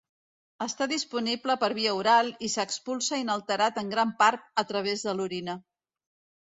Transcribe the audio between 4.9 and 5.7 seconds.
de l'orina.